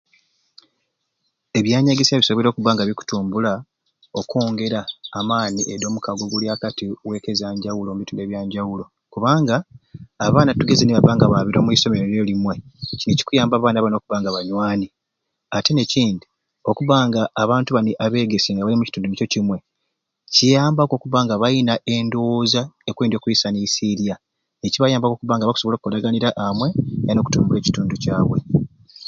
[1.59, 3.53] Ebyanyegesya bisoboire okubanga bikutumbula
[4.19, 4.81] okwongera
[5.19, 8.83] amaani omukago oguli akati owekka eza njawulo
[9.13, 9.55] kubanga
[10.59, 12.59] tugeze abaana babiire omuisomero niryo limwei
[13.17, 14.87] kikuyamba abaana bani okubanga banywani
[15.57, 16.25] ate nekindi
[16.69, 19.63] okuba nga abantu bani abegesye nga bamukitundu nikyo kimwei
[20.33, 24.15] kiyambaku okubanga balina endowooza ekwendya okwisanisirya
[24.59, 26.73] nicibayamba okubanga bakusobola okolaganira amwei
[27.05, 28.39] era nokutumbula ekitundu kyabwe.